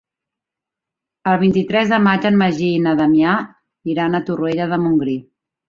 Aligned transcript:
El 1.31 1.37
vint-i-tres 1.43 1.91
de 1.91 1.99
maig 2.07 2.25
en 2.31 2.41
Magí 2.45 2.71
i 2.79 2.81
na 2.87 2.95
Damià 3.03 3.37
iran 3.95 4.17
a 4.17 4.25
Torroella 4.33 4.71
de 4.77 4.85
Montgrí. 4.89 5.19